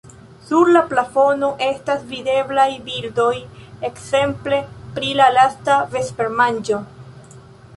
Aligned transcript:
Sur 0.45 0.69
la 0.75 0.79
plafono 0.93 1.49
estas 1.65 2.07
videblaj 2.13 2.65
bildoj 2.87 3.35
ekzemple 3.91 4.63
pri 4.97 5.13
La 5.21 5.29
lasta 5.37 5.77
vespermanĝo. 5.93 6.81